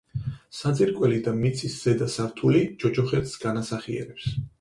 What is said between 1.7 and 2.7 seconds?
ზედა სართული